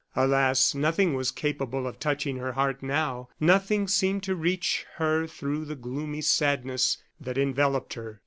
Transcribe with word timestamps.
Alas! 0.15 0.73
nothing 0.73 1.13
was 1.13 1.29
capable 1.29 1.85
of 1.85 1.99
touching 1.99 2.37
her 2.37 2.53
heart 2.53 2.81
now; 2.81 3.29
nothing 3.39 3.87
seemed 3.87 4.23
to 4.23 4.33
reach 4.33 4.83
her 4.95 5.27
through 5.27 5.63
the 5.63 5.75
gloomy 5.75 6.21
sadness 6.21 6.97
that 7.19 7.37
enveloped 7.37 7.93
her. 7.93 8.19